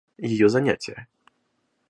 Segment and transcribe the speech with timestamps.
[0.17, 1.07] Ее занятия.